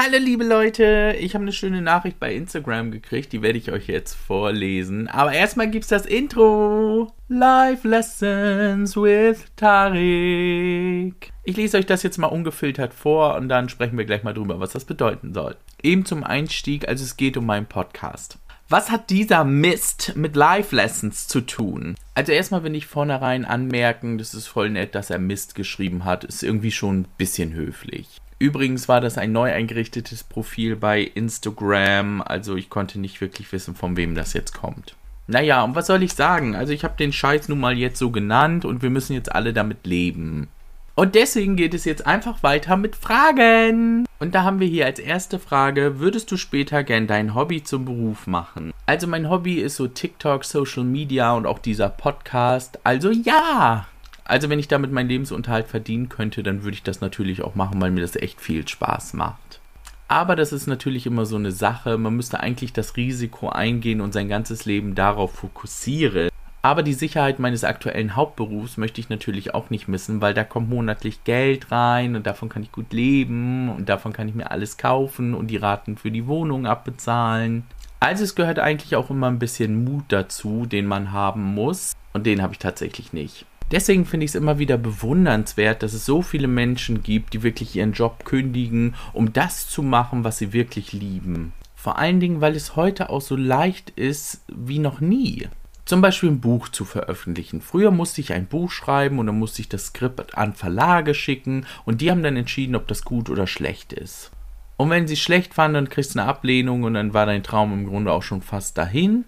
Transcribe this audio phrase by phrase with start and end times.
[0.00, 3.88] Hallo liebe Leute, ich habe eine schöne Nachricht bei Instagram gekriegt, die werde ich euch
[3.88, 5.08] jetzt vorlesen.
[5.08, 7.12] Aber erstmal gibt's das Intro.
[7.26, 11.32] Life Lessons with Tarik.
[11.42, 14.60] Ich lese euch das jetzt mal ungefiltert vor und dann sprechen wir gleich mal drüber,
[14.60, 15.56] was das bedeuten soll.
[15.82, 18.38] Eben zum Einstieg, also es geht um meinen Podcast.
[18.68, 21.96] Was hat dieser Mist mit Life Lessons zu tun?
[22.14, 26.22] Also erstmal will ich vornherein anmerken, das ist voll nett, dass er Mist geschrieben hat,
[26.22, 28.20] ist irgendwie schon ein bisschen höflich.
[28.38, 33.74] Übrigens war das ein neu eingerichtetes Profil bei Instagram, also ich konnte nicht wirklich wissen,
[33.74, 34.94] von wem das jetzt kommt.
[35.26, 36.54] Naja, und was soll ich sagen?
[36.56, 39.52] Also ich habe den Scheiß nun mal jetzt so genannt und wir müssen jetzt alle
[39.52, 40.48] damit leben.
[40.94, 44.04] Und deswegen geht es jetzt einfach weiter mit Fragen.
[44.18, 47.84] Und da haben wir hier als erste Frage, würdest du später gern dein Hobby zum
[47.84, 48.72] Beruf machen?
[48.86, 52.80] Also mein Hobby ist so TikTok, Social Media und auch dieser Podcast.
[52.82, 53.86] Also ja!
[54.28, 57.80] Also wenn ich damit meinen Lebensunterhalt verdienen könnte, dann würde ich das natürlich auch machen,
[57.80, 59.60] weil mir das echt viel Spaß macht.
[60.06, 61.96] Aber das ist natürlich immer so eine Sache.
[61.96, 66.28] Man müsste eigentlich das Risiko eingehen und sein ganzes Leben darauf fokussieren.
[66.60, 70.68] Aber die Sicherheit meines aktuellen Hauptberufs möchte ich natürlich auch nicht missen, weil da kommt
[70.68, 74.76] monatlich Geld rein und davon kann ich gut leben und davon kann ich mir alles
[74.76, 77.64] kaufen und die Raten für die Wohnung abbezahlen.
[78.00, 82.26] Also es gehört eigentlich auch immer ein bisschen Mut dazu, den man haben muss und
[82.26, 83.46] den habe ich tatsächlich nicht.
[83.70, 87.76] Deswegen finde ich es immer wieder bewundernswert, dass es so viele Menschen gibt, die wirklich
[87.76, 91.52] ihren Job kündigen, um das zu machen, was sie wirklich lieben.
[91.74, 95.48] Vor allen Dingen, weil es heute auch so leicht ist wie noch nie.
[95.84, 97.60] Zum Beispiel ein Buch zu veröffentlichen.
[97.60, 101.66] Früher musste ich ein Buch schreiben und dann musste ich das Skript an Verlage schicken
[101.84, 104.30] und die haben dann entschieden, ob das gut oder schlecht ist.
[104.76, 107.72] Und wenn sie schlecht fanden, dann kriegst du eine Ablehnung und dann war dein Traum
[107.72, 109.24] im Grunde auch schon fast dahin.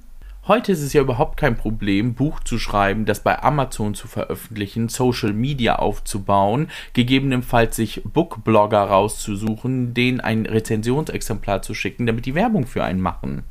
[0.49, 4.89] Heute ist es ja überhaupt kein Problem, Buch zu schreiben, das bei Amazon zu veröffentlichen,
[4.89, 12.67] Social Media aufzubauen, gegebenenfalls sich Bookblogger rauszusuchen, denen ein Rezensionsexemplar zu schicken, damit die Werbung
[12.67, 13.43] für einen machen.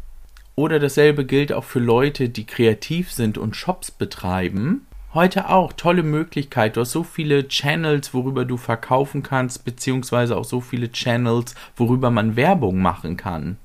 [0.55, 4.87] Oder dasselbe gilt auch für Leute, die kreativ sind und Shops betreiben.
[5.13, 6.75] Heute auch tolle Möglichkeit.
[6.75, 12.09] Du hast so viele Channels, worüber du verkaufen kannst, beziehungsweise auch so viele Channels, worüber
[12.09, 13.57] man Werbung machen kann.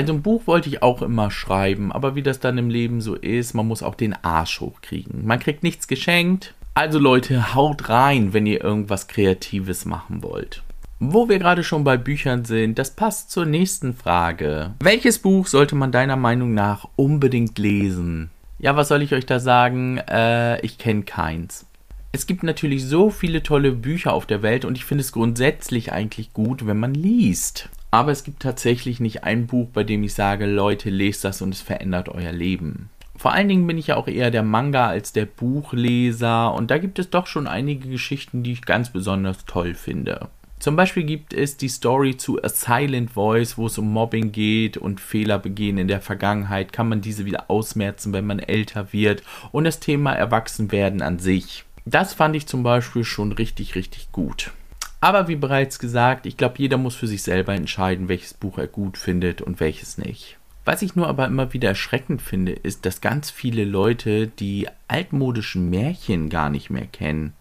[0.00, 3.16] Also ein Buch wollte ich auch immer schreiben, aber wie das dann im Leben so
[3.16, 5.26] ist, man muss auch den Arsch hochkriegen.
[5.26, 6.54] Man kriegt nichts geschenkt.
[6.72, 10.62] Also Leute, haut rein, wenn ihr irgendwas Kreatives machen wollt.
[11.00, 14.70] Wo wir gerade schon bei Büchern sind, das passt zur nächsten Frage.
[14.80, 18.30] Welches Buch sollte man deiner Meinung nach unbedingt lesen?
[18.58, 19.98] Ja, was soll ich euch da sagen?
[19.98, 21.66] Äh, ich kenne keins.
[22.12, 25.92] Es gibt natürlich so viele tolle Bücher auf der Welt und ich finde es grundsätzlich
[25.92, 27.68] eigentlich gut, wenn man liest.
[27.90, 31.54] Aber es gibt tatsächlich nicht ein Buch, bei dem ich sage, Leute, lest das und
[31.54, 32.88] es verändert euer Leben.
[33.16, 36.78] Vor allen Dingen bin ich ja auch eher der Manga als der Buchleser und da
[36.78, 40.28] gibt es doch schon einige Geschichten, die ich ganz besonders toll finde.
[40.60, 44.76] Zum Beispiel gibt es die Story zu A Silent Voice, wo es um Mobbing geht
[44.76, 46.72] und Fehler begehen in der Vergangenheit.
[46.72, 49.22] Kann man diese wieder ausmerzen, wenn man älter wird?
[49.52, 51.64] Und das Thema Erwachsenwerden an sich.
[51.86, 54.52] Das fand ich zum Beispiel schon richtig, richtig gut.
[55.00, 58.66] Aber wie bereits gesagt, ich glaube, jeder muss für sich selber entscheiden, welches Buch er
[58.66, 60.36] gut findet und welches nicht.
[60.64, 65.70] Was ich nur aber immer wieder erschreckend finde, ist, dass ganz viele Leute die altmodischen
[65.70, 67.32] Märchen gar nicht mehr kennen.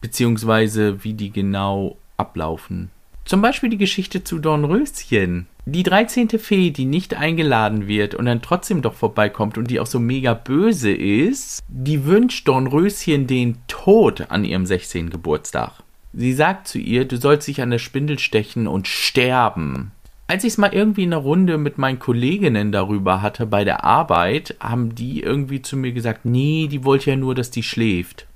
[0.00, 2.90] Beziehungsweise wie die genau ablaufen.
[3.24, 5.48] Zum Beispiel die Geschichte zu Dornröschen.
[5.66, 6.30] Die 13.
[6.38, 10.32] Fee, die nicht eingeladen wird und dann trotzdem doch vorbeikommt und die auch so mega
[10.32, 15.10] böse ist, die wünscht Dornröschen den Tod an ihrem 16.
[15.10, 15.82] Geburtstag.
[16.20, 19.92] Sie sagt zu ihr, du sollst dich an der Spindel stechen und sterben.
[20.26, 23.84] Als ich es mal irgendwie in einer Runde mit meinen Kolleginnen darüber hatte bei der
[23.84, 28.26] Arbeit, haben die irgendwie zu mir gesagt, nee, die wollte ja nur, dass die schläft.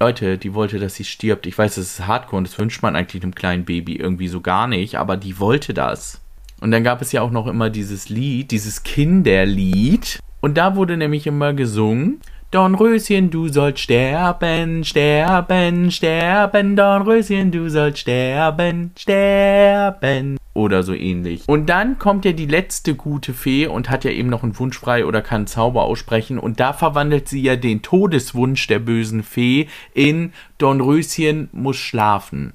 [0.00, 1.46] Leute, die wollte, dass sie stirbt.
[1.46, 4.40] Ich weiß, das ist Hardcore und das wünscht man eigentlich einem kleinen Baby irgendwie so
[4.40, 6.22] gar nicht, aber die wollte das.
[6.62, 10.18] Und dann gab es ja auch noch immer dieses Lied, dieses Kinderlied.
[10.40, 17.98] Und da wurde nämlich immer gesungen, Dornröschen, du sollst sterben, sterben, sterben, Dornröschen, du sollst
[17.98, 20.38] sterben, sterben.
[20.54, 21.42] Oder so ähnlich.
[21.46, 24.78] Und dann kommt ja die letzte gute Fee und hat ja eben noch einen Wunsch
[24.78, 26.38] frei oder kann Zauber aussprechen.
[26.38, 32.54] Und da verwandelt sie ja den Todeswunsch der bösen Fee in Dornröschen muss schlafen.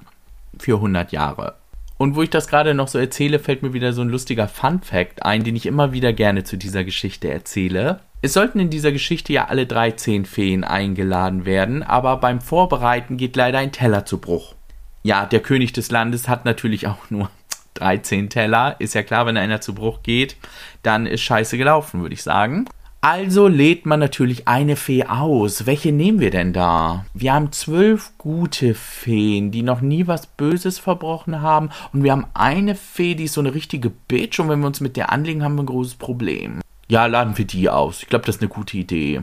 [0.58, 1.54] Für 100 Jahre.
[1.98, 4.80] Und wo ich das gerade noch so erzähle, fällt mir wieder so ein lustiger Fun
[4.82, 8.00] Fact ein, den ich immer wieder gerne zu dieser Geschichte erzähle.
[8.24, 13.36] Es sollten in dieser Geschichte ja alle 13 Feen eingeladen werden, aber beim Vorbereiten geht
[13.36, 14.54] leider ein Teller zu Bruch.
[15.02, 17.28] Ja, der König des Landes hat natürlich auch nur
[17.74, 18.76] 13 Teller.
[18.78, 20.38] Ist ja klar, wenn einer zu Bruch geht,
[20.82, 22.64] dann ist scheiße gelaufen, würde ich sagen.
[23.02, 25.66] Also lädt man natürlich eine Fee aus.
[25.66, 27.04] Welche nehmen wir denn da?
[27.12, 31.68] Wir haben zwölf gute Feen, die noch nie was Böses verbrochen haben.
[31.92, 34.40] Und wir haben eine Fee, die ist so eine richtige Bitch.
[34.40, 36.62] Und wenn wir uns mit der anlegen, haben wir ein großes Problem.
[36.88, 38.02] Ja, laden wir die aus.
[38.02, 39.22] Ich glaube, das ist eine gute Idee.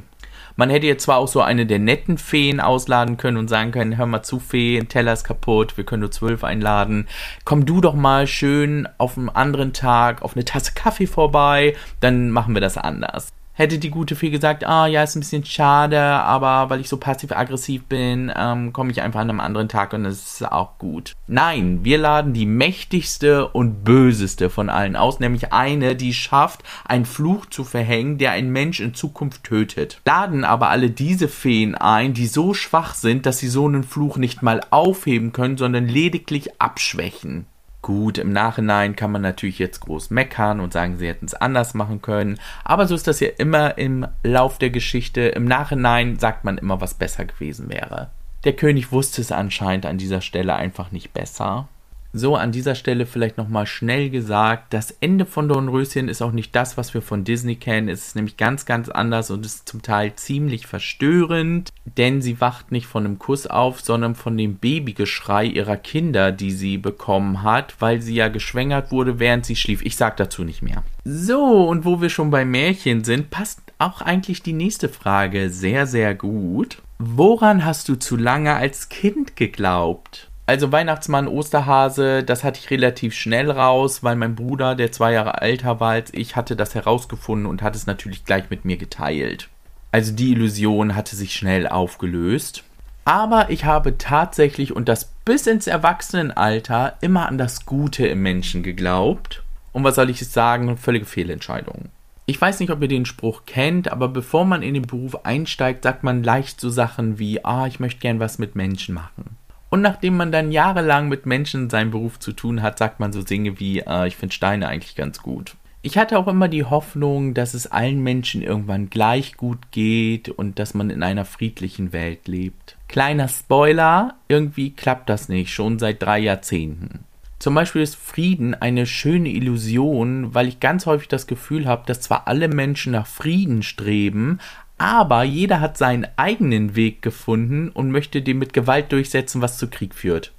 [0.56, 3.98] Man hätte jetzt zwar auch so eine der netten Feen ausladen können und sagen können,
[3.98, 7.08] hör mal zu, Fee, ein Teller ist kaputt, wir können nur zwölf einladen.
[7.46, 12.32] Komm du doch mal schön auf einem anderen Tag auf eine Tasse Kaffee vorbei, dann
[12.32, 13.32] machen wir das anders
[13.62, 16.98] hätte die gute Fee gesagt, ah ja, ist ein bisschen schade, aber weil ich so
[16.98, 21.16] passiv-aggressiv bin, ähm, komme ich einfach an einem anderen Tag und es ist auch gut.
[21.28, 27.06] Nein, wir laden die mächtigste und böseste von allen aus, nämlich eine, die schafft, einen
[27.06, 30.02] Fluch zu verhängen, der ein Mensch in Zukunft tötet.
[30.06, 34.18] Laden aber alle diese Feen ein, die so schwach sind, dass sie so einen Fluch
[34.18, 37.46] nicht mal aufheben können, sondern lediglich abschwächen.
[37.92, 41.74] Gut, im Nachhinein kann man natürlich jetzt groß meckern und sagen, sie hätten es anders
[41.74, 42.40] machen können.
[42.64, 45.24] Aber so ist das ja immer im Lauf der Geschichte.
[45.24, 48.10] Im Nachhinein sagt man immer, was besser gewesen wäre.
[48.46, 51.68] Der König wusste es anscheinend an dieser Stelle einfach nicht besser.
[52.14, 56.54] So, an dieser Stelle vielleicht nochmal schnell gesagt, das Ende von Dornröschen ist auch nicht
[56.54, 57.88] das, was wir von Disney kennen.
[57.88, 62.74] Es ist nämlich ganz, ganz anders und ist zum Teil ziemlich verstörend, denn sie wacht
[62.74, 67.76] nicht von einem Kuss auf, sondern von dem Babygeschrei ihrer Kinder, die sie bekommen hat,
[67.80, 69.82] weil sie ja geschwängert wurde, während sie schlief.
[69.82, 70.84] Ich sag dazu nicht mehr.
[71.06, 75.88] So, und wo wir schon bei Märchen sind, passt auch eigentlich die nächste Frage sehr,
[75.88, 76.82] sehr gut.
[77.00, 80.31] Woran hast du zu lange als Kind geglaubt?
[80.46, 85.42] Also Weihnachtsmann, Osterhase, das hatte ich relativ schnell raus, weil mein Bruder, der zwei Jahre
[85.42, 89.50] älter war als ich, hatte das herausgefunden und hat es natürlich gleich mit mir geteilt.
[89.92, 92.64] Also die Illusion hatte sich schnell aufgelöst.
[93.04, 98.64] Aber ich habe tatsächlich und das bis ins Erwachsenenalter immer an das Gute im Menschen
[98.64, 99.44] geglaubt.
[99.74, 100.78] Und was soll ich jetzt sagen?
[100.78, 101.90] Völlige Fehlentscheidung.
[102.26, 105.84] Ich weiß nicht, ob ihr den Spruch kennt, aber bevor man in den Beruf einsteigt,
[105.84, 109.38] sagt man leicht so Sachen wie, ah, ich möchte gern was mit Menschen machen.
[109.72, 113.14] Und nachdem man dann jahrelang mit Menschen in seinem Beruf zu tun hat, sagt man
[113.14, 115.56] so Dinge wie, äh, ich finde Steine eigentlich ganz gut.
[115.82, 120.60] Ich hatte auch immer die Hoffnung, dass es allen Menschen irgendwann gleich gut geht und
[120.60, 122.76] dass man in einer friedlichen Welt lebt.
[122.90, 127.06] Kleiner Spoiler, irgendwie klappt das nicht, schon seit drei Jahrzehnten.
[127.40, 132.02] Zum Beispiel ist Frieden eine schöne Illusion, weil ich ganz häufig das Gefühl habe, dass
[132.02, 134.40] zwar alle Menschen nach Frieden streben,
[134.82, 139.68] aber jeder hat seinen eigenen Weg gefunden und möchte den mit Gewalt durchsetzen, was zu
[139.70, 140.32] Krieg führt.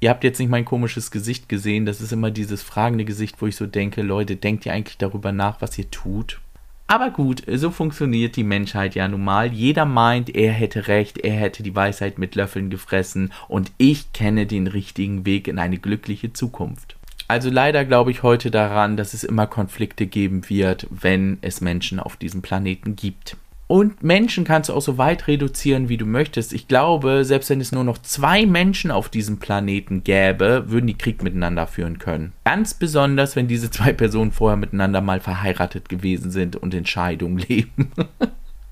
[0.00, 3.46] Ihr habt jetzt nicht mein komisches Gesicht gesehen, das ist immer dieses fragende Gesicht, wo
[3.46, 6.40] ich so denke, Leute, denkt ihr eigentlich darüber nach, was ihr tut?
[6.86, 9.52] Aber gut, so funktioniert die Menschheit ja nun mal.
[9.52, 14.46] Jeder meint, er hätte recht, er hätte die Weisheit mit Löffeln gefressen und ich kenne
[14.46, 16.96] den richtigen Weg in eine glückliche Zukunft.
[17.28, 22.00] Also leider glaube ich heute daran, dass es immer Konflikte geben wird, wenn es Menschen
[22.00, 23.36] auf diesem Planeten gibt.
[23.70, 26.52] Und Menschen kannst du auch so weit reduzieren, wie du möchtest.
[26.52, 30.98] Ich glaube, selbst wenn es nur noch zwei Menschen auf diesem Planeten gäbe, würden die
[30.98, 32.32] Krieg miteinander führen können.
[32.44, 37.38] Ganz besonders, wenn diese zwei Personen vorher miteinander mal verheiratet gewesen sind und in Scheidung
[37.48, 37.92] leben.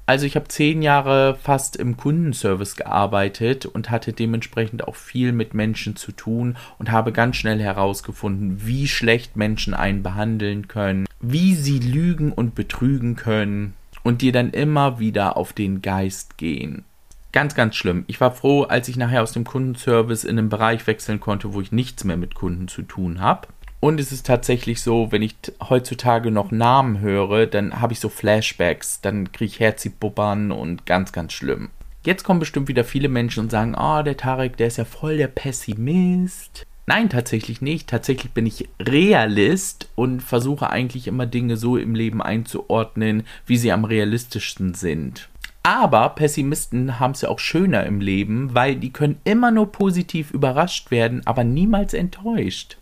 [0.07, 5.55] Also ich habe zehn Jahre fast im Kundenservice gearbeitet und hatte dementsprechend auch viel mit
[5.55, 11.55] Menschen zu tun und habe ganz schnell herausgefunden, wie schlecht Menschen einen behandeln können, wie
[11.55, 13.75] sie lügen und betrügen können
[14.09, 16.87] und dir dann immer wieder auf den Geist gehen.
[17.31, 18.05] Ganz, ganz schlimm.
[18.07, 21.61] Ich war froh, als ich nachher aus dem Kundenservice in einen Bereich wechseln konnte, wo
[21.61, 23.49] ich nichts mehr mit Kunden zu tun habe.
[23.81, 25.37] Und es ist tatsächlich so, wenn ich
[25.69, 31.13] heutzutage noch Namen höre, dann habe ich so Flashbacks, dann kriege ich Herzibubbern und ganz,
[31.13, 31.69] ganz schlimm.
[32.03, 35.19] Jetzt kommen bestimmt wieder viele Menschen und sagen, oh, der Tarek, der ist ja voll
[35.19, 36.67] der Pessimist.
[36.89, 37.87] Nein, tatsächlich nicht.
[37.87, 43.73] Tatsächlich bin ich Realist und versuche eigentlich immer Dinge so im Leben einzuordnen, wie sie
[43.73, 45.29] am realistischsten sind.
[45.63, 50.31] Aber Pessimisten haben es ja auch schöner im Leben, weil die können immer nur positiv
[50.31, 52.79] überrascht werden, aber niemals enttäuscht.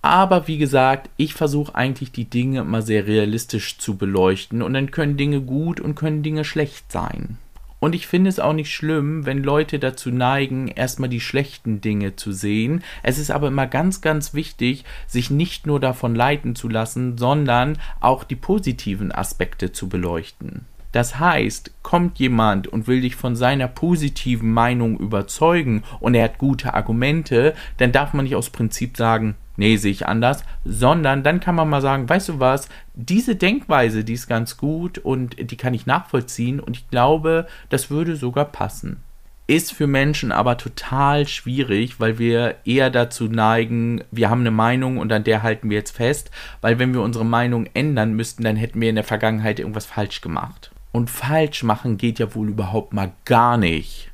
[0.00, 4.90] Aber wie gesagt, ich versuche eigentlich die Dinge immer sehr realistisch zu beleuchten und dann
[4.90, 7.36] können Dinge gut und können Dinge schlecht sein.
[7.80, 12.14] Und ich finde es auch nicht schlimm, wenn Leute dazu neigen, erstmal die schlechten Dinge
[12.14, 12.84] zu sehen.
[13.02, 17.78] Es ist aber immer ganz, ganz wichtig, sich nicht nur davon leiten zu lassen, sondern
[18.00, 20.66] auch die positiven Aspekte zu beleuchten.
[20.92, 26.38] Das heißt, kommt jemand und will dich von seiner positiven Meinung überzeugen und er hat
[26.38, 31.38] gute Argumente, dann darf man nicht aus Prinzip sagen, nee, sehe ich anders, sondern dann
[31.38, 35.56] kann man mal sagen, weißt du was, diese Denkweise, die ist ganz gut und die
[35.56, 39.00] kann ich nachvollziehen und ich glaube, das würde sogar passen.
[39.46, 44.96] Ist für Menschen aber total schwierig, weil wir eher dazu neigen, wir haben eine Meinung
[44.96, 46.30] und an der halten wir jetzt fest,
[46.62, 50.22] weil wenn wir unsere Meinung ändern müssten, dann hätten wir in der Vergangenheit irgendwas falsch
[50.22, 50.70] gemacht.
[50.92, 54.09] Und falsch machen geht ja wohl überhaupt mal gar nicht.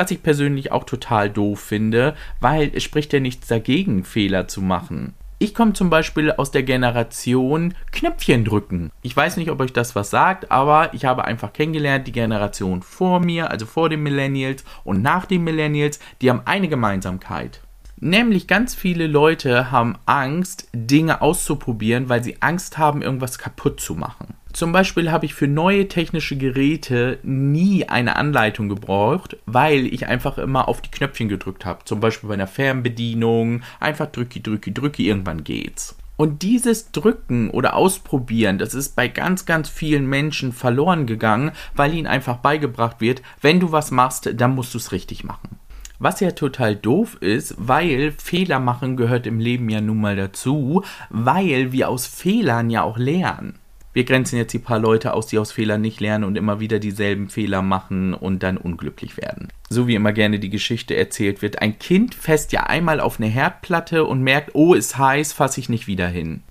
[0.00, 4.62] Was ich persönlich auch total doof finde, weil es spricht ja nichts dagegen, Fehler zu
[4.62, 5.12] machen.
[5.38, 8.90] Ich komme zum Beispiel aus der Generation Knöpfchen drücken.
[9.02, 12.80] Ich weiß nicht, ob euch das was sagt, aber ich habe einfach kennengelernt, die Generation
[12.80, 17.60] vor mir, also vor den Millennials und nach den Millennials, die haben eine Gemeinsamkeit.
[17.98, 23.94] Nämlich ganz viele Leute haben Angst, Dinge auszuprobieren, weil sie Angst haben, irgendwas kaputt zu
[23.96, 24.39] machen.
[24.52, 30.38] Zum Beispiel habe ich für neue technische Geräte nie eine Anleitung gebraucht, weil ich einfach
[30.38, 31.84] immer auf die Knöpfchen gedrückt habe.
[31.84, 33.62] Zum Beispiel bei einer Fernbedienung.
[33.78, 35.96] Einfach drücki, drücki, drücki, irgendwann geht's.
[36.16, 41.94] Und dieses Drücken oder Ausprobieren, das ist bei ganz, ganz vielen Menschen verloren gegangen, weil
[41.94, 45.58] ihnen einfach beigebracht wird, wenn du was machst, dann musst du es richtig machen.
[45.98, 50.82] Was ja total doof ist, weil Fehler machen gehört im Leben ja nun mal dazu,
[51.08, 53.59] weil wir aus Fehlern ja auch lernen
[53.92, 56.78] wir grenzen jetzt die paar Leute aus, die aus Fehlern nicht lernen und immer wieder
[56.78, 59.48] dieselben Fehler machen und dann unglücklich werden.
[59.68, 61.60] So wie immer gerne die Geschichte erzählt wird.
[61.60, 65.68] Ein Kind fässt ja einmal auf eine Herdplatte und merkt, oh, ist heiß, fasse ich
[65.68, 66.42] nicht wieder hin.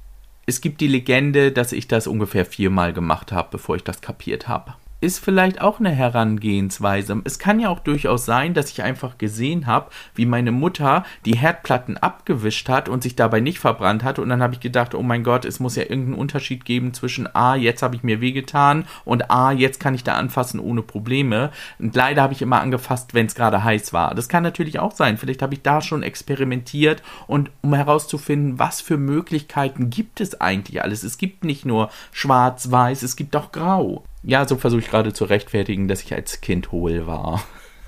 [0.46, 4.48] Es gibt die Legende, dass ich das ungefähr viermal gemacht habe, bevor ich das kapiert
[4.48, 7.22] habe ist vielleicht auch eine Herangehensweise.
[7.24, 11.38] Es kann ja auch durchaus sein, dass ich einfach gesehen habe, wie meine Mutter die
[11.38, 14.20] Herdplatten abgewischt hat und sich dabei nicht verbrannt hat.
[14.20, 17.34] Und dann habe ich gedacht, oh mein Gott, es muss ja irgendeinen Unterschied geben zwischen
[17.34, 21.52] A, jetzt habe ich mir wehgetan und A, jetzt kann ich da anfassen ohne Probleme.
[21.80, 24.14] Und leider habe ich immer angefasst, wenn es gerade heiß war.
[24.16, 25.18] Das kann natürlich auch sein.
[25.18, 30.82] Vielleicht habe ich da schon experimentiert und um herauszufinden, was für Möglichkeiten gibt es eigentlich
[30.84, 31.04] alles.
[31.04, 34.04] Es gibt nicht nur schwarz-weiß, es gibt auch grau.
[34.24, 37.44] Ja, so versuche ich gerade zu rechtfertigen, dass ich als Kind hohl war.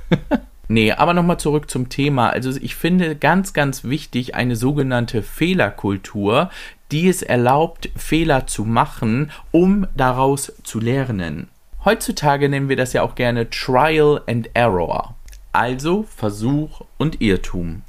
[0.67, 2.29] nee, aber nochmal zurück zum Thema.
[2.29, 6.49] Also ich finde ganz, ganz wichtig eine sogenannte Fehlerkultur,
[6.91, 11.49] die es erlaubt, Fehler zu machen, um daraus zu lernen.
[11.83, 15.15] Heutzutage nennen wir das ja auch gerne Trial and Error.
[15.51, 17.81] Also Versuch und Irrtum.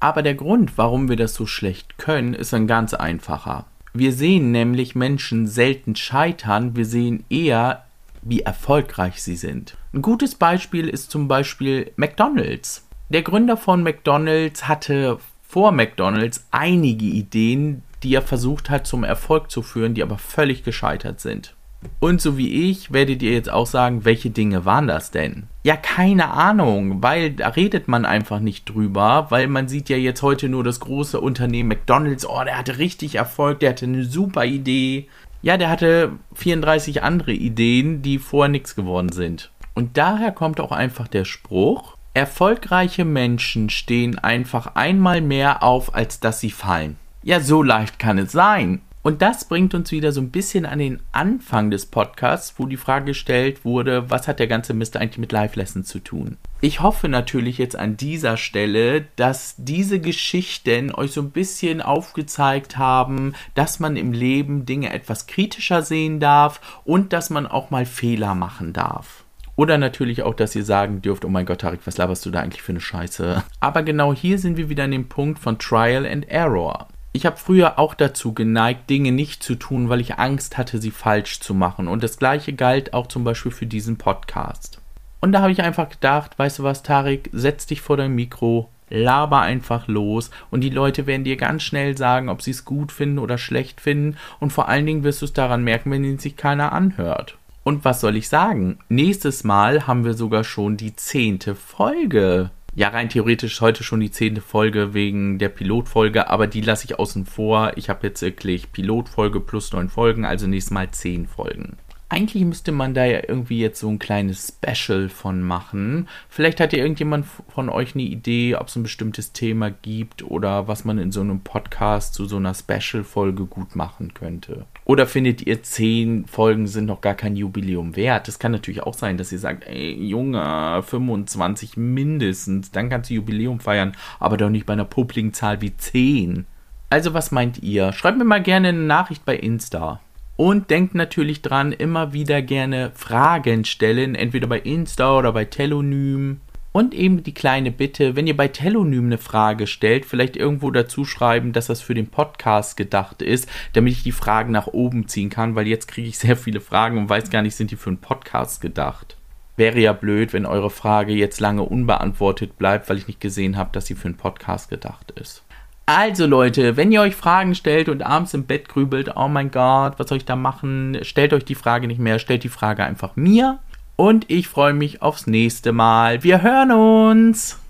[0.00, 3.66] Aber der Grund, warum wir das so schlecht können, ist ein ganz einfacher.
[3.94, 7.84] Wir sehen nämlich Menschen selten scheitern, wir sehen eher,
[8.22, 9.76] wie erfolgreich sie sind.
[9.92, 12.86] Ein gutes Beispiel ist zum Beispiel McDonald's.
[13.10, 19.50] Der Gründer von McDonald's hatte vor McDonald's einige Ideen, die er versucht hat zum Erfolg
[19.50, 21.54] zu führen, die aber völlig gescheitert sind.
[22.00, 25.44] Und so wie ich werdet ihr jetzt auch sagen, welche Dinge waren das denn?
[25.64, 30.22] Ja, keine Ahnung, weil da redet man einfach nicht drüber, weil man sieht ja jetzt
[30.22, 34.44] heute nur das große Unternehmen McDonald's, oh, der hatte richtig Erfolg, der hatte eine super
[34.44, 35.08] Idee.
[35.42, 39.50] Ja, der hatte 34 andere Ideen, die vorher nichts geworden sind.
[39.74, 46.20] Und daher kommt auch einfach der Spruch, erfolgreiche Menschen stehen einfach einmal mehr auf, als
[46.20, 46.96] dass sie fallen.
[47.22, 48.82] Ja, so leicht kann es sein.
[49.02, 52.76] Und das bringt uns wieder so ein bisschen an den Anfang des Podcasts, wo die
[52.76, 56.38] Frage gestellt wurde, was hat der ganze Mist eigentlich mit Live Lessons zu tun?
[56.60, 62.78] Ich hoffe natürlich jetzt an dieser Stelle, dass diese Geschichten euch so ein bisschen aufgezeigt
[62.78, 67.86] haben, dass man im Leben Dinge etwas kritischer sehen darf und dass man auch mal
[67.86, 69.24] Fehler machen darf.
[69.56, 72.40] Oder natürlich auch, dass ihr sagen dürft, oh mein Gott, Tarik, was laberst du da
[72.40, 73.42] eigentlich für eine Scheiße?
[73.58, 76.86] Aber genau hier sind wir wieder an dem Punkt von Trial and Error.
[77.14, 80.90] Ich habe früher auch dazu geneigt, Dinge nicht zu tun, weil ich Angst hatte, sie
[80.90, 81.86] falsch zu machen.
[81.86, 84.80] Und das gleiche galt auch zum Beispiel für diesen Podcast.
[85.20, 88.70] Und da habe ich einfach gedacht, weißt du was, Tarik, setz dich vor dein Mikro,
[88.88, 92.92] laber einfach los und die Leute werden dir ganz schnell sagen, ob sie es gut
[92.92, 96.36] finden oder schlecht finden und vor allen Dingen wirst du es daran merken, wenn sich
[96.36, 97.36] keiner anhört.
[97.62, 98.78] Und was soll ich sagen?
[98.88, 104.10] Nächstes Mal haben wir sogar schon die zehnte Folge ja, rein theoretisch heute schon die
[104.10, 107.72] zehnte Folge wegen der Pilotfolge, aber die lasse ich außen vor.
[107.76, 111.76] Ich habe jetzt wirklich Pilotfolge plus neun Folgen, also nächstes Mal zehn Folgen.
[112.12, 116.08] Eigentlich müsste man da ja irgendwie jetzt so ein kleines Special von machen.
[116.28, 120.68] Vielleicht hat ja irgendjemand von euch eine Idee, ob es ein bestimmtes Thema gibt oder
[120.68, 124.66] was man in so einem Podcast zu so einer Special-Folge gut machen könnte.
[124.84, 128.28] Oder findet ihr, zehn Folgen sind noch gar kein Jubiläum wert?
[128.28, 133.14] Das kann natürlich auch sein, dass ihr sagt, ey, Junge, 25 mindestens, dann kannst du
[133.14, 136.44] Jubiläum feiern, aber doch nicht bei einer publiken Zahl wie 10.
[136.90, 137.94] Also, was meint ihr?
[137.94, 140.00] Schreibt mir mal gerne eine Nachricht bei Insta.
[140.42, 146.40] Und denkt natürlich dran, immer wieder gerne Fragen stellen, entweder bei Insta oder bei Telonym.
[146.72, 151.04] Und eben die kleine Bitte, wenn ihr bei Telonym eine Frage stellt, vielleicht irgendwo dazu
[151.04, 155.30] schreiben, dass das für den Podcast gedacht ist, damit ich die Fragen nach oben ziehen
[155.30, 157.90] kann, weil jetzt kriege ich sehr viele Fragen und weiß gar nicht, sind die für
[157.90, 159.16] einen Podcast gedacht.
[159.56, 163.70] Wäre ja blöd, wenn eure Frage jetzt lange unbeantwortet bleibt, weil ich nicht gesehen habe,
[163.72, 165.44] dass sie für einen Podcast gedacht ist.
[165.86, 169.94] Also Leute, wenn ihr euch Fragen stellt und abends im Bett grübelt, oh mein Gott,
[169.98, 170.98] was soll ich da machen?
[171.02, 173.58] Stellt euch die Frage nicht mehr, stellt die Frage einfach mir.
[173.96, 176.22] Und ich freue mich aufs nächste Mal.
[176.22, 177.60] Wir hören uns.